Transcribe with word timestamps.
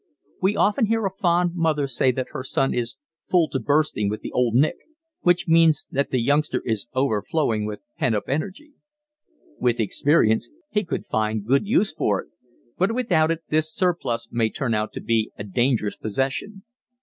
We 0.41 0.55
often 0.55 0.87
hear 0.87 1.05
a 1.05 1.13
fond 1.15 1.51
mother 1.53 1.85
say 1.85 2.09
that 2.13 2.29
her 2.31 2.41
son 2.41 2.73
is 2.73 2.97
full 3.29 3.49
to 3.49 3.59
bursting 3.59 4.09
with 4.09 4.21
the 4.21 4.31
old 4.31 4.55
nick, 4.55 4.77
which 5.19 5.47
means 5.47 5.85
that 5.91 6.09
the 6.09 6.19
youngster 6.19 6.59
is 6.65 6.87
overflowing 6.95 7.67
with 7.67 7.81
pent 7.99 8.15
up 8.15 8.23
energy. 8.27 8.73
With 9.59 9.79
experience 9.79 10.49
he 10.71 10.83
could 10.85 11.05
find 11.05 11.45
good 11.45 11.67
use 11.67 11.93
for 11.93 12.19
it 12.23 12.29
but 12.79 12.95
without 12.95 13.29
it 13.29 13.43
this 13.49 13.71
surplus 13.71 14.27
may 14.31 14.49
turn 14.49 14.73
out 14.73 14.91
to 14.93 15.01
be 15.01 15.31
a 15.37 15.43
dangerous 15.43 15.97
possession. 15.97 16.63